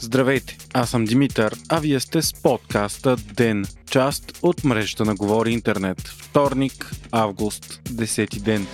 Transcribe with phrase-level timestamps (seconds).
[0.00, 5.52] Здравейте, аз съм Димитър, а вие сте с подкаста ДЕН, част от мрежата на Говори
[5.52, 6.00] Интернет.
[6.00, 8.66] Вторник, август, 10 ден.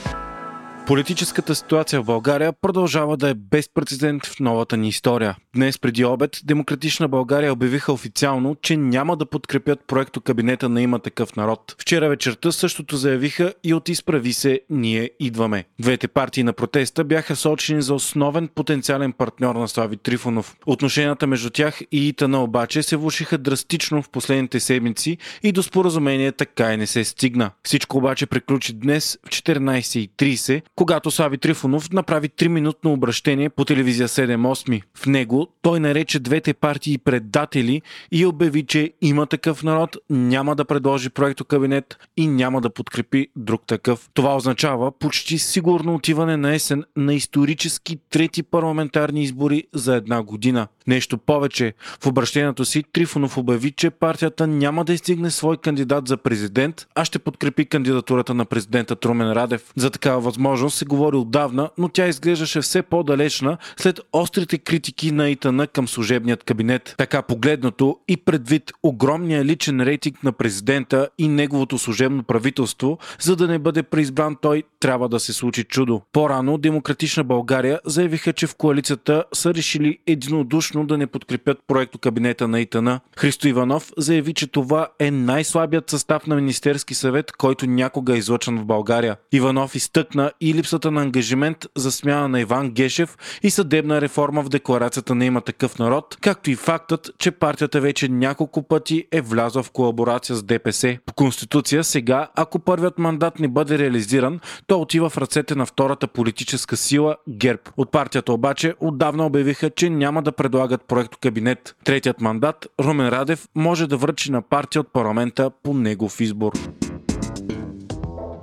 [0.86, 5.36] Политическата ситуация в България продължава да е безпредседент в новата ни история.
[5.54, 10.98] Днес преди обед Демократична България обявиха официално, че няма да подкрепят проекто кабинета на има
[10.98, 11.74] такъв народ.
[11.78, 15.64] Вчера вечерта същото заявиха и от изправи се Ние идваме.
[15.80, 20.56] Двете партии на протеста бяха сочени за основен потенциален партньор на Слави Трифонов.
[20.66, 26.32] Отношенията между тях и Итана обаче се влушиха драстично в последните седмици и до споразумение
[26.32, 27.50] така и не се стигна.
[27.62, 34.82] Всичко обаче приключи днес в 14.30, когато Слави Трифонов направи 3-минутно обращение по телевизия 7-8.
[34.94, 40.64] В него той нарече двете партии предатели и обяви, че има такъв народ, няма да
[40.64, 44.08] предложи проекто кабинет и няма да подкрепи друг такъв.
[44.14, 50.66] Това означава почти сигурно отиване на есен на исторически трети парламентарни избори за една година.
[50.86, 56.16] Нещо повече, в обращението си Трифонов обяви, че партията няма да изстигне свой кандидат за
[56.16, 59.72] президент, а ще подкрепи кандидатурата на президента Трумен Радев.
[59.76, 65.30] За такава възможност се говори отдавна, но тя изглеждаше все по-далечна след острите критики на
[65.30, 66.94] Итана към служебният кабинет.
[66.98, 73.48] Така погледнато и предвид огромния личен рейтинг на президента и неговото служебно правителство, за да
[73.48, 76.02] не бъде преизбран той, трябва да се случи чудо.
[76.12, 82.48] По-рано Демократична България заявиха, че в коалицията са решили единодушно да не подкрепят проекто кабинета
[82.48, 83.00] на Итана.
[83.16, 88.58] Христо Иванов заяви, че това е най-слабият състав на Министерски съвет, който някога е излъчен
[88.58, 89.16] в България.
[89.32, 94.48] Иванов изтъкна и липсата на ангажимент за смяна на Иван Гешев и съдебна реформа в
[94.48, 99.62] декларацията на има такъв народ, както и фактът, че партията вече няколко пъти е влязла
[99.62, 100.98] в колаборация с ДПС.
[101.06, 106.06] По Конституция сега, ако първият мандат не бъде реализиран, то отива в ръцете на втората
[106.06, 107.62] политическа сила ГЕРБ.
[107.76, 111.76] От партията обаче отдавна обявиха, че няма да предлагат проекто кабинет.
[111.84, 116.52] Третият мандат Румен Радев може да връчи на партия от парламента по негов избор.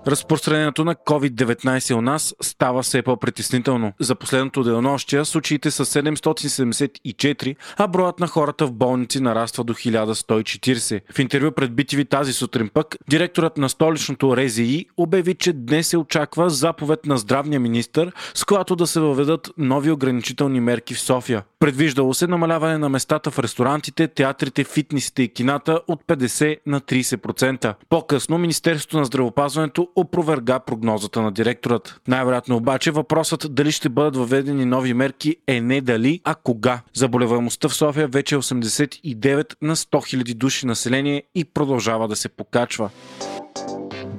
[0.09, 3.93] Разпространението на COVID-19 у нас става все по-притеснително.
[3.99, 11.01] За последното денонощие случаите са 774, а броят на хората в болници нараства до 1140.
[11.13, 15.97] В интервю пред BTV тази сутрин пък, директорът на столичното РЗИ обяви, че днес се
[15.97, 21.43] очаква заповед на здравния министр, с която да се въведат нови ограничителни мерки в София.
[21.59, 27.73] Предвиждало се намаляване на местата в ресторантите, театрите, фитнесите и кината от 50 на 30%.
[27.89, 32.01] По-късно Министерството на здравопазването опроверга прогнозата на директорът.
[32.07, 36.81] Най-вероятно обаче въпросът дали ще бъдат въведени нови мерки е не дали, а кога.
[36.93, 42.29] Заболеваемостта в София вече е 89 на 100 000 души население и продължава да се
[42.29, 42.89] покачва.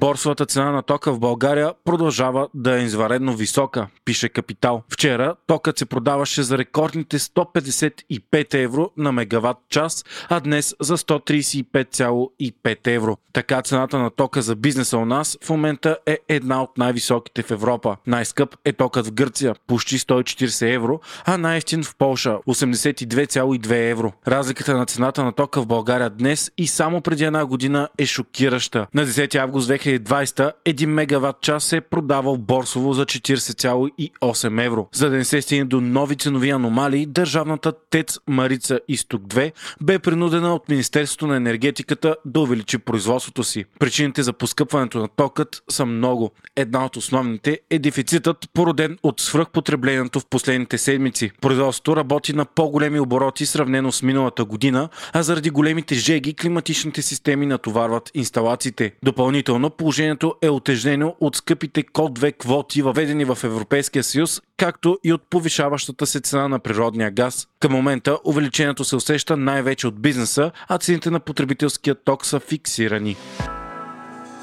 [0.01, 4.83] Борсовата цена на тока в България продължава да е изваредно висока, пише Капитал.
[4.93, 12.87] Вчера токът се продаваше за рекордните 155 евро на мегаватт час, а днес за 135,5
[12.87, 13.17] евро.
[13.33, 17.51] Така цената на тока за бизнеса у нас в момента е една от най-високите в
[17.51, 17.97] Европа.
[18.07, 24.13] Най-скъп е токът в Гърция, почти 140 евро, а най-ефтин в Полша 82,2 евро.
[24.29, 28.87] Разликата на цената на тока в България днес и само преди една година е шокираща.
[28.95, 34.89] На 10 август 2000 2020 1 мегаватт час се е продавал борсово за 40,8 евро.
[34.93, 39.53] За да не се стигне до нови ценови аномалии, държавната ТЕЦ Марица Изток 2
[39.83, 43.65] бе принудена от Министерството на енергетиката да увеличи производството си.
[43.79, 46.31] Причините за поскъпването на токът са много.
[46.57, 51.31] Една от основните е дефицитът, породен от свръхпотреблението в последните седмици.
[51.41, 57.47] Производството работи на по-големи обороти сравнено с миналата година, а заради големите жеги климатичните системи
[57.47, 58.93] натоварват инсталациите.
[59.03, 65.13] Допълнително положението е отежнено от скъпите код 2 квоти, въведени в Европейския съюз, както и
[65.13, 67.49] от повишаващата се цена на природния газ.
[67.61, 73.17] Към момента увеличението се усеща най-вече от бизнеса, а цените на потребителския ток са фиксирани.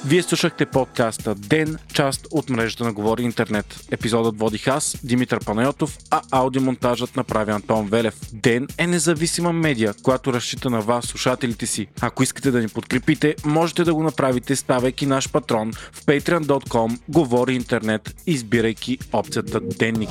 [0.05, 3.79] Вие слушахте подкаста Ден, част от мрежата на Говори Интернет.
[3.91, 8.15] Епизодът водих аз, Димитър Панайотов, а аудиомонтажът направи Антон Велев.
[8.33, 11.87] Ден е независима медия, която разчита на вас, слушателите си.
[12.01, 17.55] Ако искате да ни подкрепите, можете да го направите, ставайки наш патрон в patreon.com Говори
[17.55, 20.09] Интернет, избирайки опцията Денник.